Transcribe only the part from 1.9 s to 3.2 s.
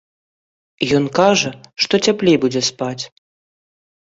цяплей будзе спаць.